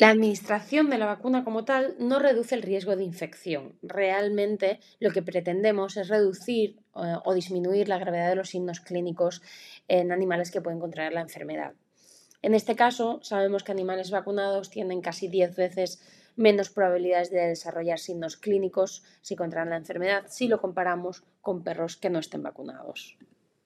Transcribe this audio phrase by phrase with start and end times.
[0.00, 3.76] La administración de la vacuna como tal no reduce el riesgo de infección.
[3.82, 9.42] Realmente lo que pretendemos es reducir eh, o disminuir la gravedad de los signos clínicos
[9.88, 11.74] en animales que pueden contraer la enfermedad.
[12.40, 16.00] En este caso, sabemos que animales vacunados tienen casi 10 veces
[16.34, 21.98] menos probabilidades de desarrollar signos clínicos si contraen la enfermedad si lo comparamos con perros
[21.98, 23.18] que no estén vacunados.